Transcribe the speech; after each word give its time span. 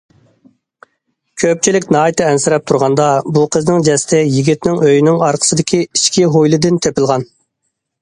كۆپچىلىك 1.43 1.85
ناھايىتى 1.97 2.25
ئەنسىرەپ 2.29 2.65
تۇرغاندا 2.71 3.07
بۇ 3.37 3.45
قىزنىڭ 3.57 3.87
جەسىتى 3.91 4.25
يىگىتىنىڭ 4.39 4.83
ئۆيىنىڭ 4.89 5.23
ئارقىسىدىكى 5.29 5.87
ئىچكى 5.87 6.29
ھويلىدىن 6.37 6.85
تېپىلغان. 6.89 7.33